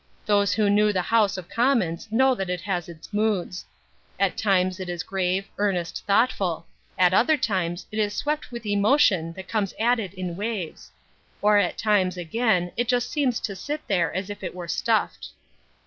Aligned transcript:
Those 0.25 0.53
who 0.55 0.67
know 0.67 0.91
the 0.91 1.03
House 1.03 1.37
of 1.37 1.47
Commons 1.47 2.07
know 2.11 2.33
that 2.33 2.49
it 2.49 2.61
has 2.61 2.89
its 2.89 3.13
moods. 3.13 3.65
At 4.19 4.35
times 4.35 4.79
it 4.79 4.89
is 4.89 5.03
grave, 5.03 5.47
earnest, 5.59 6.03
thoughtful. 6.07 6.65
At 6.97 7.13
other 7.13 7.37
times 7.37 7.85
it 7.91 7.99
is 7.99 8.15
swept 8.15 8.51
with 8.51 8.65
emotion 8.65 9.31
which 9.35 9.47
comes 9.47 9.75
at 9.79 9.99
it 9.99 10.15
in 10.15 10.35
waves. 10.35 10.89
Or 11.39 11.59
at 11.59 11.77
times, 11.77 12.17
again, 12.17 12.71
it 12.75 12.87
just 12.87 13.11
seems 13.11 13.39
to 13.41 13.55
sit 13.55 13.87
there 13.87 14.11
as 14.11 14.31
if 14.31 14.41
it 14.43 14.55
were 14.55 14.67
stuffed. 14.67 15.27